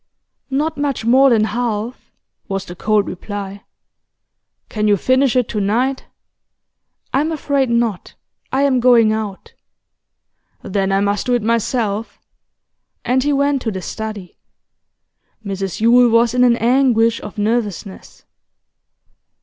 'Not 0.49 0.77
much 0.79 1.05
more 1.05 1.29
than 1.29 1.43
half,' 1.43 2.11
was 2.47 2.65
the 2.65 2.75
cold 2.75 3.05
reply. 3.05 3.63
'Can 4.67 4.87
you 4.87 4.97
finish 4.97 5.35
it 5.35 5.47
to 5.49 5.61
night?' 5.61 6.05
'I'm 7.13 7.31
afraid 7.31 7.69
not. 7.69 8.15
I 8.51 8.63
am 8.63 8.79
going 8.79 9.11
out.' 9.13 9.53
'Then 10.63 10.91
I 10.91 11.01
must 11.01 11.27
do 11.27 11.35
it 11.35 11.43
myself' 11.43 12.19
And 13.05 13.21
he 13.21 13.31
went 13.31 13.61
to 13.61 13.69
the 13.69 13.83
study. 13.83 14.39
Mrs 15.45 15.79
Yule 15.81 16.09
was 16.09 16.33
in 16.33 16.43
an 16.43 16.55
anguish 16.57 17.21
of 17.21 17.37
nervousness. 17.37 18.25